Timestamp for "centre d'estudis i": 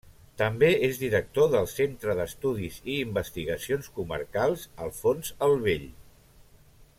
1.73-2.95